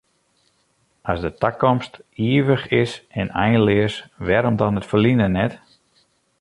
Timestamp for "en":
3.19-3.27